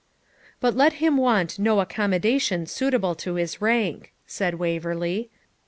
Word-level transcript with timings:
'But 0.59 0.75
let 0.75 0.93
him 0.93 1.15
want 1.15 1.59
no 1.59 1.79
accommodation 1.79 2.65
suitable 2.65 3.13
to 3.17 3.35
his 3.35 3.61
rank,' 3.61 4.11
said 4.25 4.55
Waverley. 4.55 5.29